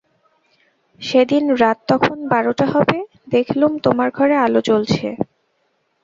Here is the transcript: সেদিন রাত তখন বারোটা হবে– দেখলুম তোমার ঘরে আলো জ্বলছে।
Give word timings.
সেদিন 1.01 1.43
রাত 1.61 1.77
তখন 1.87 2.17
বারোটা 2.27 2.65
হবে– 2.67 2.99
দেখলুম 3.27 3.71
তোমার 3.85 4.09
ঘরে 4.17 4.35
আলো 4.37 4.59
জ্বলছে। 4.61 5.07